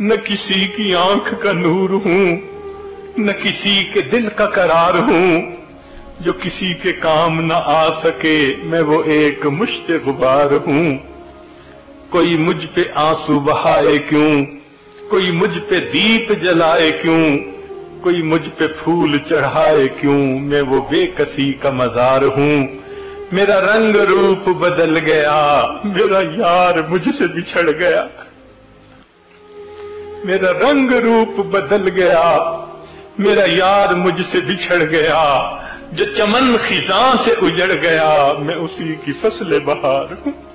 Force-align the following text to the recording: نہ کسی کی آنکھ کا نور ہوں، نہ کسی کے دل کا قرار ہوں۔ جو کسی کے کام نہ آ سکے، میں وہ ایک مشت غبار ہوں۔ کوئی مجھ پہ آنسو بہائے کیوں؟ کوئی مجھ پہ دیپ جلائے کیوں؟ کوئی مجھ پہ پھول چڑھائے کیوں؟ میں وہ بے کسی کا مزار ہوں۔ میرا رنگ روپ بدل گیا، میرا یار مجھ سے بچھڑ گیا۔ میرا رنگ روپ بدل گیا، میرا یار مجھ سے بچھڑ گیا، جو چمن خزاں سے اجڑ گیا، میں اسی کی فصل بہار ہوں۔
نہ 0.00 0.14
کسی 0.24 0.66
کی 0.66 0.94
آنکھ 0.94 1.34
کا 1.40 1.52
نور 1.52 1.90
ہوں، 1.90 2.36
نہ 3.16 3.32
کسی 3.32 3.84
کے 3.92 4.00
دل 4.00 4.28
کا 4.36 4.46
قرار 4.46 4.94
ہوں۔ 4.94 5.56
جو 6.20 6.32
کسی 6.32 6.74
کے 6.74 6.92
کام 6.92 7.40
نہ 7.40 7.52
آ 7.56 8.00
سکے، 8.00 8.54
میں 8.62 8.80
وہ 8.80 9.02
ایک 9.06 9.46
مشت 9.46 9.90
غبار 10.06 10.50
ہوں۔ 10.66 10.98
کوئی 12.10 12.38
مجھ 12.38 12.66
پہ 12.74 12.80
آنسو 12.94 13.40
بہائے 13.40 13.98
کیوں؟ 13.98 14.44
کوئی 15.08 15.30
مجھ 15.30 15.58
پہ 15.68 15.80
دیپ 15.92 16.42
جلائے 16.42 16.92
کیوں؟ 17.02 17.38
کوئی 18.00 18.22
مجھ 18.22 18.48
پہ 18.58 18.66
پھول 18.66 19.18
چڑھائے 19.28 19.88
کیوں؟ 20.00 20.38
میں 20.38 20.62
وہ 20.62 20.80
بے 20.90 21.06
کسی 21.06 21.52
کا 21.52 21.70
مزار 21.70 22.22
ہوں۔ 22.22 22.66
میرا 23.32 23.60
رنگ 23.60 23.96
روپ 23.96 24.48
بدل 24.48 24.98
گیا، 24.98 25.62
میرا 25.84 26.20
یار 26.20 26.88
مجھ 26.88 27.08
سے 27.18 27.26
بچھڑ 27.26 27.70
گیا۔ 27.70 28.06
میرا 30.24 30.52
رنگ 30.52 30.92
روپ 30.94 31.46
بدل 31.46 31.88
گیا، 31.88 32.56
میرا 33.18 33.44
یار 33.46 33.94
مجھ 33.94 34.22
سے 34.32 34.40
بچھڑ 34.40 34.84
گیا، 34.90 35.50
جو 35.92 36.04
چمن 36.16 36.56
خزاں 36.68 37.16
سے 37.24 37.30
اجڑ 37.42 37.74
گیا، 37.82 38.32
میں 38.38 38.54
اسی 38.54 38.94
کی 39.04 39.12
فصل 39.20 39.58
بہار 39.58 40.12
ہوں۔ 40.12 40.49